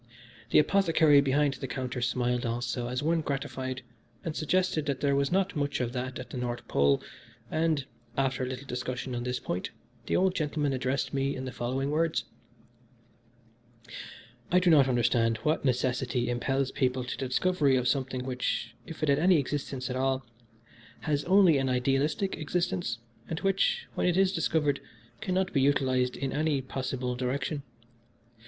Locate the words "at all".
19.91-20.25